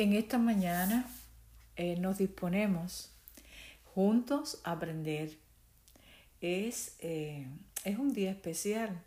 [0.00, 1.04] En esta mañana
[1.76, 3.12] eh, nos disponemos
[3.84, 5.36] juntos a aprender.
[6.40, 7.46] Es, eh,
[7.84, 8.98] es un día especial,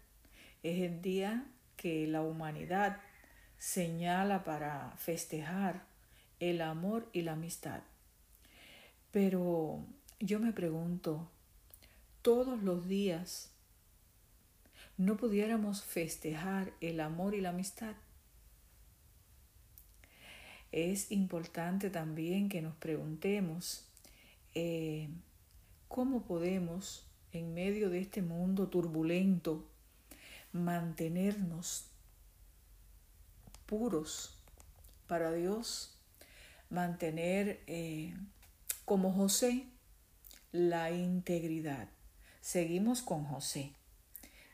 [0.62, 3.02] es el día que la humanidad
[3.58, 5.82] señala para festejar
[6.40, 7.82] el amor y la amistad.
[9.10, 9.84] Pero
[10.20, 11.28] yo me pregunto,
[12.22, 13.50] todos los días
[14.98, 17.96] no pudiéramos festejar el amor y la amistad.
[20.74, 23.86] Es importante también que nos preguntemos
[24.56, 25.08] eh,
[25.88, 29.70] cómo podemos, en medio de este mundo turbulento,
[30.52, 31.86] mantenernos
[33.68, 34.36] puros
[35.06, 35.96] para Dios,
[36.72, 38.16] mantener eh,
[38.84, 39.68] como José
[40.52, 41.88] la integridad.
[42.42, 43.74] Seguimos con José.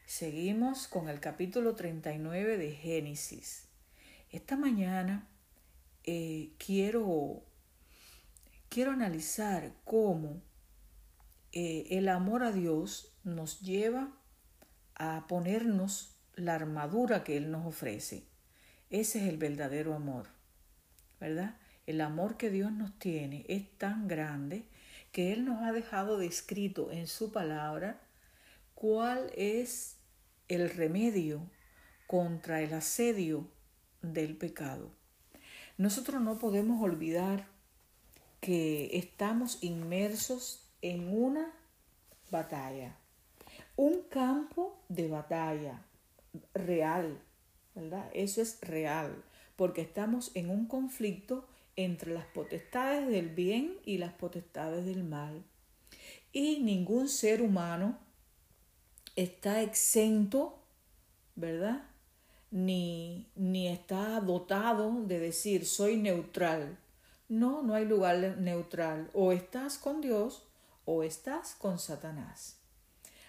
[0.06, 3.70] Seguimos con el capítulo 39 de Génesis.
[4.34, 5.26] Esta mañana
[6.12, 7.44] eh, quiero,
[8.68, 10.42] quiero analizar cómo
[11.52, 14.18] eh, el amor a Dios nos lleva
[14.96, 18.26] a ponernos la armadura que Él nos ofrece.
[18.90, 20.30] Ese es el verdadero amor,
[21.20, 21.60] ¿verdad?
[21.86, 24.68] El amor que Dios nos tiene es tan grande
[25.12, 28.02] que Él nos ha dejado descrito en su palabra
[28.74, 30.00] cuál es
[30.48, 31.52] el remedio
[32.08, 33.52] contra el asedio
[34.02, 34.99] del pecado.
[35.80, 37.48] Nosotros no podemos olvidar
[38.42, 41.54] que estamos inmersos en una
[42.30, 42.98] batalla,
[43.78, 45.82] un campo de batalla
[46.54, 47.22] real,
[47.76, 48.12] ¿verdad?
[48.14, 49.24] Eso es real,
[49.56, 55.46] porque estamos en un conflicto entre las potestades del bien y las potestades del mal.
[56.34, 57.98] Y ningún ser humano
[59.16, 60.62] está exento,
[61.38, 61.89] ¿verdad?
[62.52, 66.78] Ni, ni está dotado de decir soy neutral.
[67.28, 69.10] No, no hay lugar neutral.
[69.14, 70.48] O estás con Dios
[70.86, 72.58] o estás con Satanás.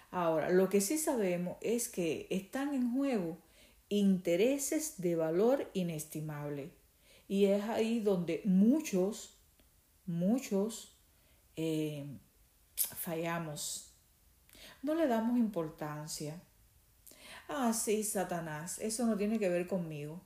[0.09, 3.37] Ahora, lo que sí sabemos es que están en juego
[3.89, 6.71] intereses de valor inestimable.
[7.27, 9.37] Y es ahí donde muchos,
[10.05, 10.97] muchos
[11.55, 12.05] eh,
[12.75, 13.91] fallamos
[14.81, 16.41] no le damos importancia.
[17.53, 20.21] Ah, sí, Satanás, eso no tiene que ver conmigo.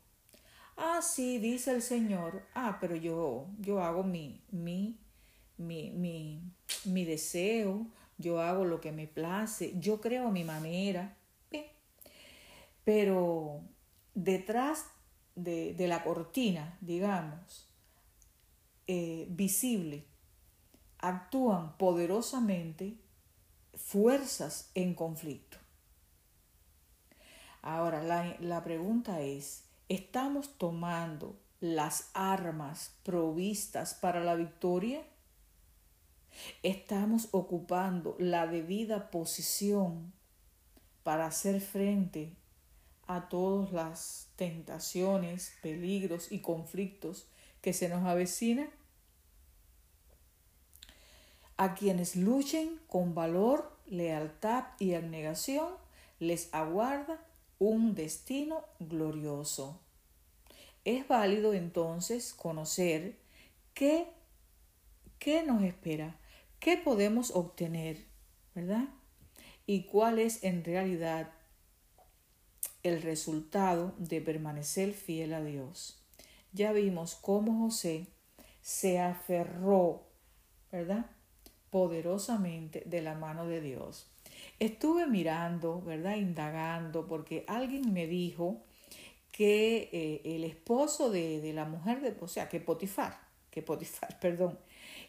[0.78, 2.44] Ah, sí, dice el Señor.
[2.54, 5.00] Ah, pero yo, yo hago mi, mi,
[5.58, 6.42] mi, mi,
[6.86, 7.88] mi deseo,
[8.20, 11.18] yo hago lo que me place, yo creo mi manera.
[12.84, 13.62] Pero
[14.14, 14.86] detrás
[15.36, 17.68] de, de, la cortina, digamos,
[18.86, 20.06] eh, visible,
[21.00, 23.00] actúan poderosamente
[23.74, 25.65] fuerzas en conflicto.
[27.66, 28.04] Ahora,
[28.40, 35.02] la, pregunta es, ¿estamos tomando las armas provistas para la victoria?
[36.62, 40.14] ¿Estamos ocupando la debida posición
[41.02, 42.36] para hacer frente
[43.08, 47.28] a todas las tentaciones, peligros y conflictos
[47.62, 48.70] que se nos avecinan?
[51.58, 55.74] A quienes luchen con valor, lealtad y abnegación,
[56.20, 57.20] les aguarda
[57.60, 59.82] un destino glorioso.
[60.84, 63.18] Es válido entonces conocer
[63.74, 64.08] qué,
[65.20, 66.20] qué nos espera,
[66.60, 68.06] qué podemos obtener,
[68.54, 68.90] ¿verdad?
[69.66, 71.32] Y cuál es en realidad
[72.84, 76.04] el resultado de permanecer fiel a Dios.
[76.52, 78.08] Ya vimos cómo José
[78.62, 80.04] se aferró,
[80.72, 81.10] ¿verdad?
[81.76, 84.10] poderosamente de la mano de Dios.
[84.60, 86.16] Estuve mirando, ¿verdad?
[86.16, 88.64] Indagando, porque alguien me dijo
[89.32, 93.20] que eh, el esposo de, la mujer de, o sea, que Potifar,
[93.52, 94.58] que Potifar, perdón,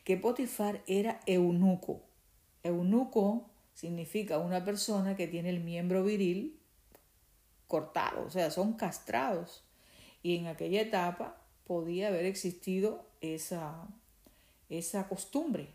[0.04, 2.02] que Potifar era eunuco.
[2.64, 6.58] Eunuco significa una persona que tiene el miembro viril
[7.68, 9.62] cortado, o sea, son castrados.
[10.22, 13.86] Y en aquella etapa podía haber existido esa,
[14.68, 15.68] esa costumbre,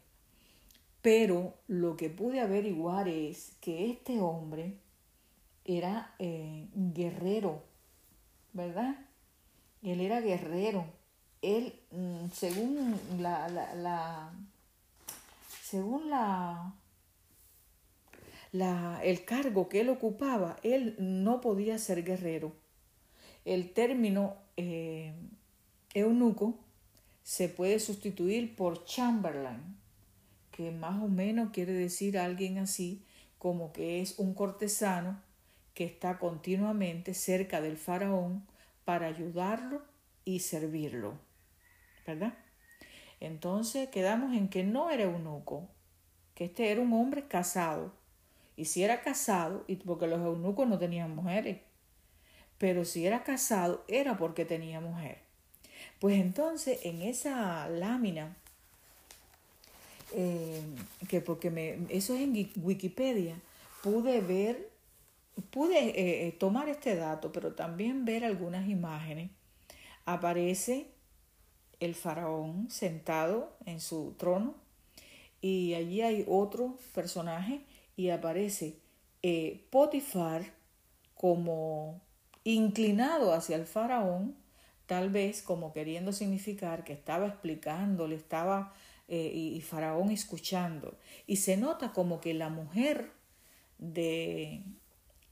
[1.02, 4.78] pero lo que pude averiguar es que este hombre
[5.66, 7.64] era eh, guerrero,
[8.54, 8.96] ¿verdad?
[9.82, 10.86] Él era guerrero.
[11.42, 14.32] Él, mm, según la, la,
[15.64, 16.76] según la,
[18.52, 22.54] la, el cargo que él ocupaba, él no podía ser guerrero.
[23.44, 25.14] El término eh,
[25.96, 26.60] eunuco
[27.24, 29.81] se puede sustituir por chamberlain,
[30.70, 33.04] más o menos quiere decir alguien así
[33.40, 35.20] como que es un cortesano
[35.74, 38.46] que está continuamente cerca del faraón
[38.86, 39.82] para ayudarlo
[40.26, 41.18] y servirlo.
[42.06, 42.34] ¿verdad?
[43.20, 45.68] Entonces quedamos en que no era eunuco,
[46.36, 47.94] que este era un hombre casado.
[48.56, 51.60] Y si era casado, y porque los eunucos no tenían mujeres,
[52.58, 55.20] pero si era casado era porque tenía mujer.
[56.00, 58.36] Pues entonces en esa lámina,
[60.14, 60.62] eh,
[61.08, 63.40] que porque me, eso es en Wikipedia,
[63.82, 64.70] pude ver,
[65.52, 69.32] pude eh, eh, tomar este dato, pero también ver algunas imágenes.
[70.06, 70.88] Aparece
[71.80, 74.56] el faraón sentado en su trono
[75.40, 77.62] y allí hay otro personaje
[77.96, 78.78] y aparece
[79.70, 80.52] Potifar
[81.14, 82.02] como
[82.44, 84.36] inclinado hacia el faraón,
[84.88, 88.74] tal vez como queriendo significar que estaba explicándole, estaba
[89.14, 90.98] eh, y, faraón escuchando.
[91.28, 93.12] Y se nota como que la mujer
[93.78, 94.64] de,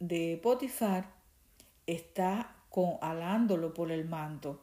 [0.02, 1.14] de Potifar
[1.88, 2.58] está
[3.00, 4.62] alándolo por el manto,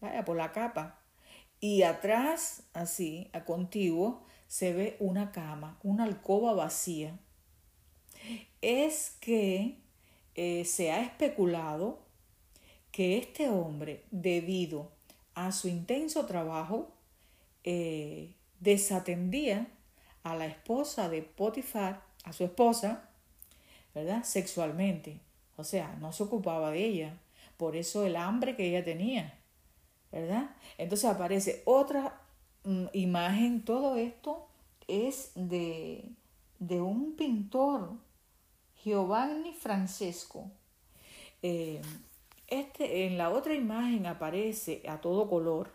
[0.00, 1.00] vaya, por la capa.
[1.58, 7.18] Y atrás, así, a contiguo, se ve una cama, una alcoba vacía.
[8.62, 9.78] Es que
[10.36, 11.98] eh, se ha especulado
[12.92, 14.92] que este hombre, debido
[15.34, 16.93] a su intenso trabajo,
[17.64, 19.66] eh, desatendía
[20.22, 23.08] a la esposa de Potifar, a su esposa,
[23.94, 24.24] ¿verdad?
[24.24, 25.20] Sexualmente.
[25.56, 27.18] O sea, no se ocupaba de ella.
[27.56, 29.38] Por eso el hambre que ella tenía,
[30.10, 30.50] ¿verdad?
[30.78, 32.20] Entonces aparece otra
[32.64, 33.64] mm, imagen.
[33.64, 34.48] Todo esto
[34.88, 36.10] es de,
[36.58, 37.92] de un pintor
[38.84, 40.50] Giovanni Francesco.
[41.42, 41.80] Eh,
[42.48, 45.70] este, en la otra imagen aparece a todo color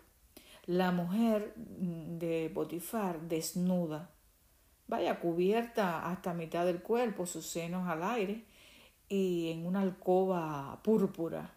[0.70, 4.12] la mujer de Potifar desnuda,
[4.88, 8.44] vaya cubierta hasta mitad del cuerpo, sus senos al aire
[9.08, 11.56] y en una alcoba púrpura.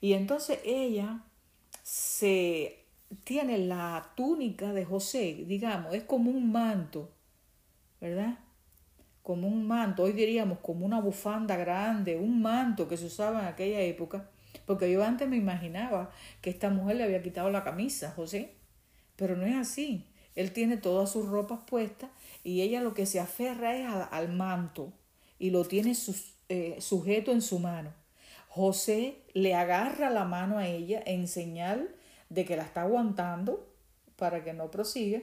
[0.00, 1.24] Y entonces ella
[1.82, 2.84] se
[3.24, 7.10] tiene la túnica de José, digamos, es como un manto,
[8.00, 8.38] ¿verdad?
[9.24, 13.46] como un manto, hoy diríamos como una bufanda grande, un manto que se usaba en
[13.46, 14.30] aquella época,
[14.64, 16.10] porque yo antes me imaginaba
[16.40, 18.54] que esta mujer le había quitado la camisa, José,
[19.16, 20.06] pero no es así.
[20.34, 22.10] Él tiene todas sus ropas puestas
[22.44, 24.92] y ella lo que se aferra es al, manto
[25.38, 25.94] y lo tiene
[26.48, 27.92] eh, sujeto en su mano.
[28.48, 31.94] José le agarra la mano a ella en señal
[32.28, 33.66] de que la está aguantando
[34.16, 35.20] para que no prosiga,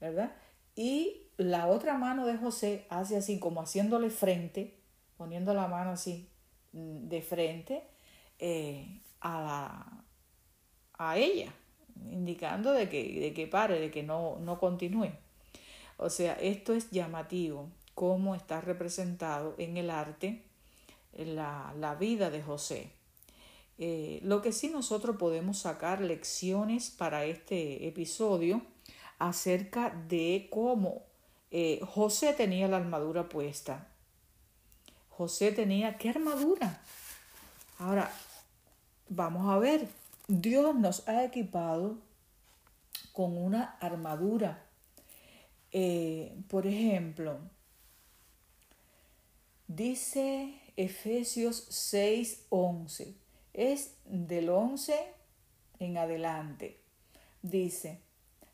[0.00, 0.32] ¿verdad?
[0.76, 4.76] Y la otra mano de José hace así como haciéndole frente,
[5.16, 6.28] poniendo la mano así
[6.72, 7.82] mm, de frente
[8.38, 10.02] eh, a,
[10.98, 11.52] a ella,
[12.10, 15.10] indicando de que, de que pare, de que no, no continúe.
[15.96, 20.42] O sea, esto es llamativo, cómo está representado en el arte
[21.12, 22.90] la, la vida de José.
[23.78, 28.62] Eh, lo que sí nosotros podemos sacar lecciones para este episodio
[29.18, 31.02] acerca de cómo
[31.50, 33.88] eh, José tenía la armadura puesta.
[35.08, 36.82] José tenía, ¿qué armadura?
[37.78, 38.10] Ahora,
[39.08, 39.88] vamos a ver,
[40.28, 41.98] Dios nos ha equipado
[43.12, 44.64] con una armadura.
[45.72, 47.38] Eh, por ejemplo,
[49.66, 53.14] dice Efesios 6, 11.
[53.52, 54.94] Es del 11
[55.80, 56.78] en adelante.
[57.42, 58.00] Dice,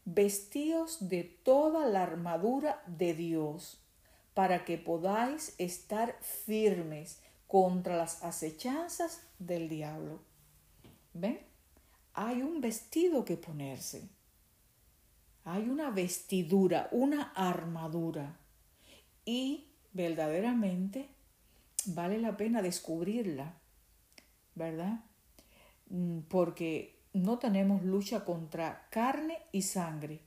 [0.05, 3.81] vestíos de toda la armadura de Dios,
[4.35, 10.21] para que podáis estar firmes contra las acechanzas del diablo.
[11.15, 11.41] ¿Ven?
[12.15, 14.09] Hay un vestido que ponerse.
[15.43, 18.37] Hay una vestidura, una armadura.
[19.25, 21.09] Y verdaderamente
[21.87, 23.57] vale la pena descubrirla,
[24.55, 25.01] ¿verdad?
[25.89, 30.21] Mm, porque no tenemos lucha contra carne y sangre,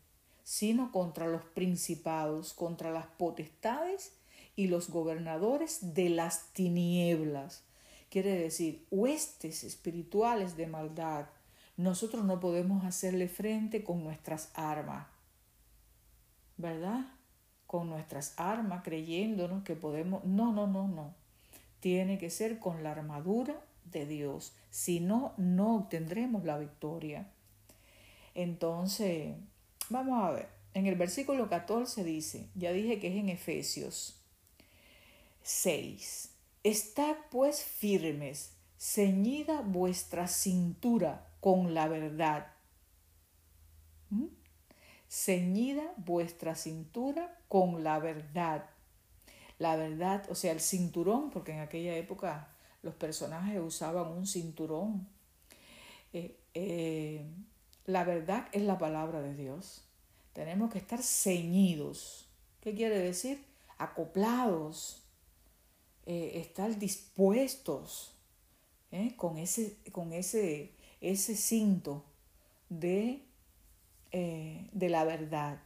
[0.44, 4.12] sino contra los principados, contra las potestades
[4.56, 7.64] y los gobernadores de las tinieblas.
[8.10, 11.26] Quiere decir, huestes espirituales de maldad.
[11.78, 15.08] Nosotros no podemos hacerle frente con nuestras armas,
[16.58, 17.08] ¿verdad?
[17.66, 20.24] Con nuestras armas, creyéndonos que podemos...
[20.26, 21.16] No, no, no, no.
[21.80, 24.54] Tiene que ser con la armadura de Dios.
[24.70, 27.32] Si no, no obtendremos la victoria.
[28.36, 29.36] Entonces,
[29.90, 30.50] vamos a ver.
[30.76, 34.23] En el versículo 14 dice, ya dije que es en Efesios
[35.44, 36.30] 6.
[36.64, 42.48] Estad pues firmes, ceñida vuestra cintura con la verdad.
[44.10, 44.28] ¿Mm?
[45.10, 48.70] Ceñida vuestra cintura con la verdad.
[49.60, 52.50] La verdad, o sea, el cinturón, porque en aquella época
[52.82, 55.08] los personajes usaban un cinturón.
[56.14, 57.26] Eh, eh,
[57.86, 59.84] La verdad es la palabra de Dios.
[60.34, 62.30] Tenemos que estar ceñidos.
[62.62, 63.44] ¿Qué quiere decir?
[63.78, 65.03] Acoplados.
[66.06, 68.14] Eh, estar dispuestos
[68.92, 69.16] ¿eh?
[69.16, 72.04] con, ese, con ese, ese cinto
[72.70, 73.24] de,
[74.12, 75.60] eh, de la verdad.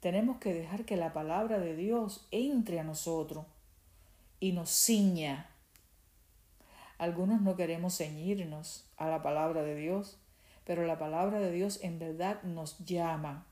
[0.00, 3.46] Tenemos que dejar que la palabra de Dios entre a nosotros
[4.40, 5.50] y nos ciña.
[6.98, 10.18] Algunos no queremos ceñirnos a la palabra de Dios,
[10.64, 13.46] pero la palabra de Dios en verdad nos llama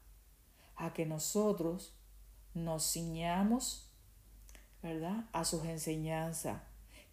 [0.77, 1.95] a que nosotros
[2.53, 3.91] nos ciñamos,
[4.85, 5.25] ¿verdad?
[5.33, 6.61] A sus enseñanzas,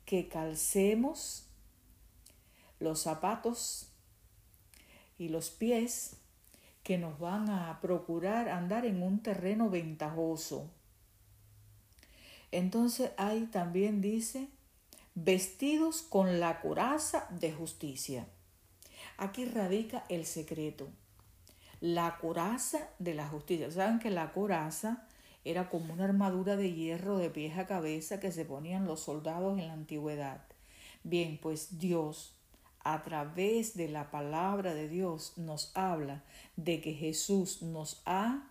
[0.03, 1.45] que calcemos
[2.81, 3.87] los zapatos
[5.17, 6.17] y los pies
[6.83, 10.69] que nos van a procurar andar en un terreno ventajoso.
[12.51, 14.49] Entonces ahí también dice,
[15.15, 18.27] vestidos con la coraza de justicia.
[19.15, 20.89] Aquí radica el secreto.
[21.79, 23.71] La coraza de la justicia.
[23.71, 25.07] Saben que la coraza
[25.43, 29.57] era como una armadura de hierro de pies a cabeza que se ponían los soldados
[29.59, 30.45] en la antigüedad.
[31.03, 32.35] Bien, pues Dios
[32.83, 36.23] a través de la palabra de Dios nos habla
[36.55, 38.47] de que Jesús nos ha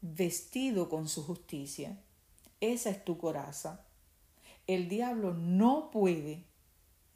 [0.00, 1.98] vestido con su justicia.
[2.60, 3.84] Esa es tu coraza.
[4.66, 6.44] El diablo no puede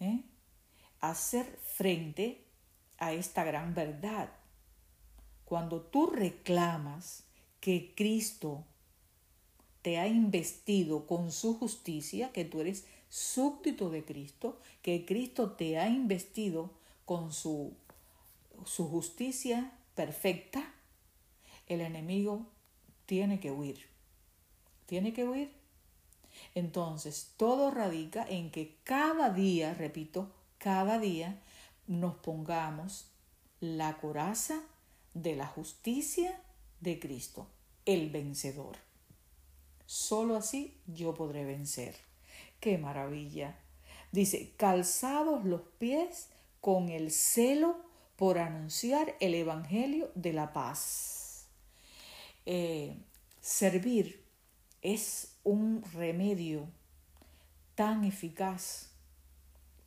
[0.00, 0.22] ¿eh?
[1.00, 2.44] hacer frente
[2.98, 4.30] a esta gran verdad.
[5.44, 7.24] Cuando tú reclamas
[7.60, 8.64] que Cristo
[9.82, 15.78] te ha investido con su justicia, que tú eres súbdito de Cristo, que Cristo te
[15.78, 16.70] ha investido
[17.04, 17.72] con su,
[18.64, 20.74] su justicia perfecta,
[21.66, 22.46] el enemigo
[23.06, 23.86] tiene que huir.
[24.86, 25.52] Tiene que huir.
[26.54, 31.40] Entonces, todo radica en que cada día, repito, cada día
[31.86, 33.06] nos pongamos
[33.60, 34.62] la coraza
[35.14, 36.40] de la justicia
[36.80, 37.46] de Cristo,
[37.84, 38.76] el vencedor.
[39.86, 41.96] Solo así yo podré vencer.
[42.60, 43.58] ¡Qué maravilla!
[44.12, 46.28] Dice, calzados los pies
[46.60, 47.76] con el celo
[48.16, 51.46] por anunciar el Evangelio de la paz.
[52.44, 52.96] Eh,
[53.40, 54.24] servir
[54.82, 56.68] es un remedio
[57.74, 58.90] tan eficaz,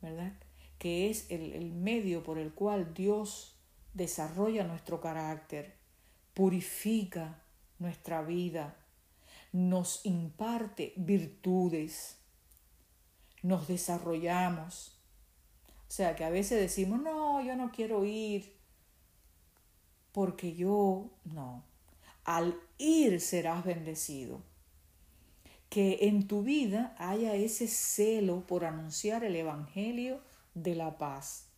[0.00, 0.32] ¿verdad?
[0.78, 3.56] Que es el, el medio por el cual Dios
[3.92, 5.76] desarrolla nuestro carácter,
[6.34, 7.40] purifica
[7.78, 8.76] nuestra vida,
[9.52, 12.18] nos imparte virtudes,
[13.42, 14.98] nos desarrollamos.
[15.88, 18.56] O sea, que a veces decimos, no, yo no quiero ir,
[20.12, 21.64] porque yo no.
[22.24, 24.42] Al ir serás bendecido.
[25.68, 30.20] Que en tu vida haya ese celo por anunciar el Evangelio
[30.54, 31.48] de la paz.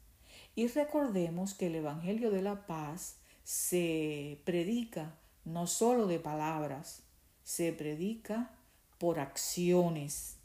[0.54, 7.04] Y recordemos que el Evangelio de la paz se predica no solo de palabras,
[7.44, 8.50] se predica
[8.98, 10.36] por acciones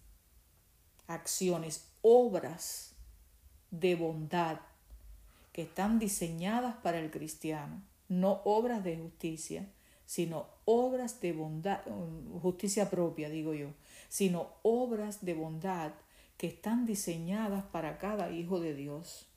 [1.12, 2.94] acciones, obras
[3.70, 4.60] de bondad
[5.52, 9.68] que están diseñadas para el cristiano, no obras de justicia,
[10.06, 11.82] sino obras de bondad,
[12.42, 13.70] justicia propia, digo yo,
[14.10, 15.92] sino obras de bondad
[16.38, 19.28] que están diseñadas para cada hijo de Dios.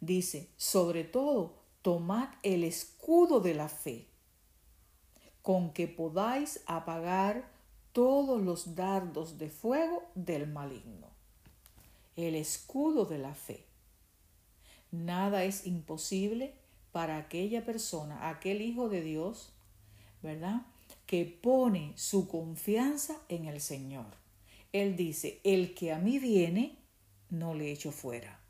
[0.00, 4.08] Dice, sobre todo, tomad el escudo de la fe,
[5.42, 7.50] con que podáis apagar
[7.92, 11.08] todos los dardos de fuego del maligno.
[12.16, 13.64] El escudo de la fe.
[14.90, 16.54] Nada es imposible
[16.92, 19.52] para aquella persona, aquel hijo de Dios,
[20.22, 20.62] ¿verdad?
[21.06, 24.06] Que pone su confianza en el Señor.
[24.72, 26.78] Él dice, el que a mí viene,
[27.30, 28.40] no le echo fuera.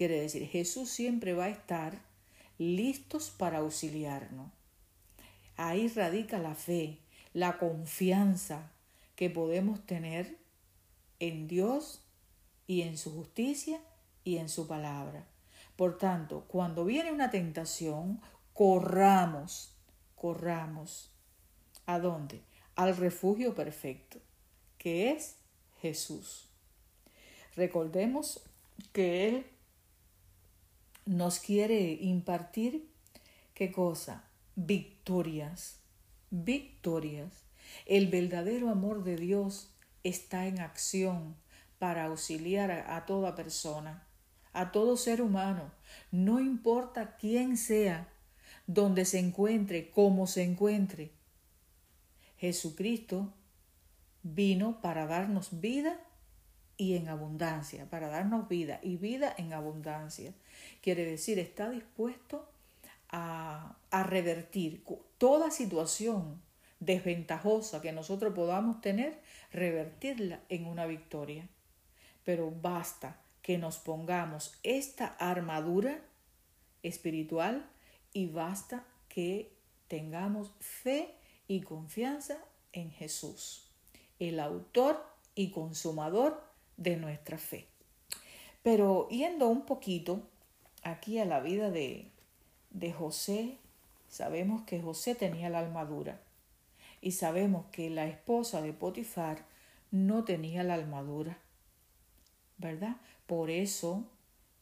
[0.00, 2.00] Quiere decir, Jesús siempre va a estar
[2.56, 4.50] listos para auxiliarnos.
[5.58, 7.00] Ahí radica la fe,
[7.34, 8.72] la confianza,
[9.14, 10.38] que podemos tener
[11.18, 12.00] en Dios
[12.66, 13.78] y en su justicia
[14.24, 15.26] y en su palabra.
[15.76, 18.22] Por tanto, cuando viene una tentación,
[18.54, 19.76] corramos,
[20.14, 21.10] corramos.
[21.84, 22.40] ¿A dónde?
[22.74, 24.18] Al refugio perfecto,
[24.78, 25.36] que es
[25.82, 26.48] Jesús.
[27.54, 28.40] Recordemos
[28.94, 29.46] que Él
[31.06, 32.88] nos quiere impartir,
[33.54, 34.24] ¿qué cosa?
[34.56, 35.80] Victorias,
[36.30, 37.44] victorias.
[37.86, 39.70] El verdadero amor de Dios
[40.02, 41.36] está en acción
[41.78, 44.06] para auxiliar a, toda persona,
[44.52, 45.72] a todo ser humano,
[46.10, 48.08] no importa quién sea,
[48.66, 51.12] donde se encuentre, cómo se encuentre.
[52.36, 53.32] Jesucristo
[54.22, 55.98] vino para darnos vida
[56.80, 60.32] y en abundancia, para darnos vida y vida en abundancia.
[60.80, 62.48] Quiere decir, está dispuesto
[63.10, 64.82] a, revertir
[65.18, 66.40] toda situación
[66.78, 69.20] desventajosa que nosotros podamos tener,
[69.52, 71.46] revertirla en una victoria.
[72.24, 76.00] Pero basta que nos pongamos esta armadura
[76.82, 77.68] espiritual
[78.14, 79.52] y basta que
[79.86, 81.14] tengamos fe
[81.46, 82.38] y confianza
[82.72, 83.68] en Jesús,
[84.18, 86.48] el autor y consumador
[86.80, 87.68] de nuestra fe.
[88.64, 90.22] Pero yendo un poquito
[90.82, 92.08] aquí a la vida de,
[92.70, 93.58] de José,
[94.08, 96.20] sabemos que José tenía la armadura
[97.00, 99.44] y sabemos que la esposa de Potifar
[99.90, 101.38] no tenía la armadura,
[102.58, 102.96] ¿verdad?
[103.26, 104.04] Por eso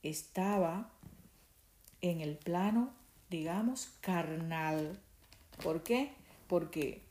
[0.03, 0.91] estaba
[2.01, 2.93] en el plano,
[3.31, 4.99] digamos, carnal.
[5.63, 6.13] ¿Por qué?
[6.47, 7.03] Porque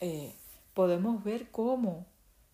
[0.00, 0.34] eh,
[0.74, 2.06] podemos ver cómo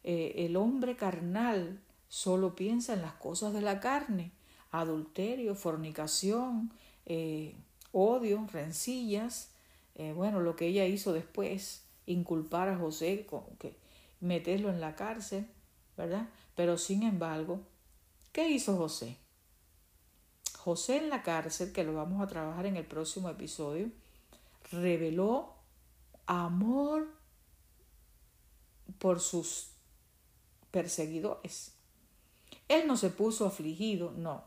[0.05, 4.33] eh, el hombre carnal solo piensa en las cosas de la carne,
[4.71, 6.73] adulterio, fornicación,
[7.05, 7.57] eh,
[7.93, 9.51] odio, rencillas,
[10.15, 13.27] bueno, lo que ella hizo después, inculpar a José,
[13.59, 13.75] que
[14.21, 15.47] meterlo en la cárcel,
[15.97, 16.29] ¿verdad?
[16.55, 17.61] Pero sin embargo,
[18.33, 19.17] ¿qué hizo José?
[20.59, 23.91] José en la cárcel, que lo vamos a trabajar en el próximo episodio,
[24.71, 25.55] reveló
[26.27, 27.09] amor
[28.99, 29.71] por sus
[30.71, 31.76] perseguidores.
[32.69, 34.45] Él no se puso afligido, no.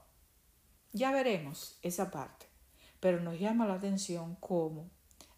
[0.92, 2.48] Ya veremos esa parte.
[3.00, 4.90] Pero nos llama la atención cómo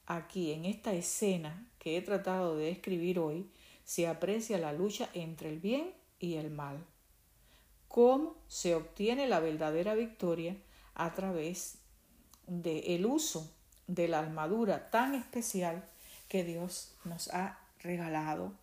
[0.06, 3.50] aquí en esta escena que he tratado de escribir hoy
[3.84, 6.86] se aprecia la lucha entre el bien y el mal.
[7.88, 10.56] Cómo se obtiene la verdadera victoria
[10.96, 11.80] a través
[12.48, 13.52] del el uso
[13.88, 15.90] de la armadura tan especial
[16.28, 18.54] que Dios nos ha regalado.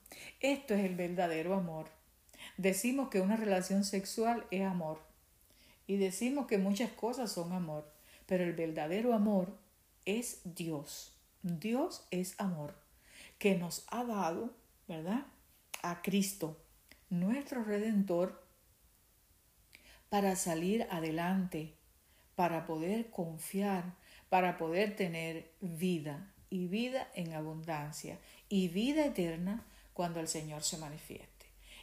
[0.40, 1.97] Esto es el verdadero amor.
[2.58, 4.98] Decimos que una relación sexual es amor
[5.86, 7.88] y decimos que muchas cosas son amor,
[8.26, 9.56] pero el verdadero amor
[10.04, 11.12] es Dios.
[11.42, 12.74] Dios es amor
[13.38, 14.50] que nos ha dado,
[14.88, 15.24] ¿verdad?
[15.82, 16.60] A Cristo,
[17.10, 18.42] nuestro Redentor,
[20.08, 21.74] para salir adelante,
[22.34, 23.94] para poder confiar,
[24.30, 28.18] para poder tener vida y vida en abundancia
[28.48, 31.37] y vida eterna cuando el Señor se manifieste.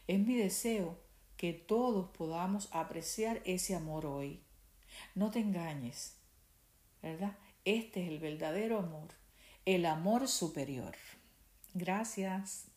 [0.08, 1.00] Es mi deseo
[1.38, 4.42] que todos podamos apreciar ese amor hoy.
[5.16, 6.16] No te engañes,
[7.02, 7.38] ¿verdad?
[7.66, 9.10] Este es el verdadero amor,
[9.66, 10.96] el amor superior.
[11.74, 12.68] Gracias.